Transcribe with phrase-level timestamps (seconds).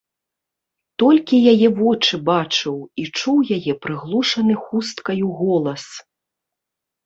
[1.03, 5.83] Толькі яе вочы бачыў і чуў яе прыглушаны хусткаю голас.